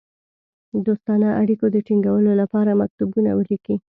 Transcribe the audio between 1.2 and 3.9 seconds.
اړېکو د تینګولو لپاره مکتوبونه ولیکي.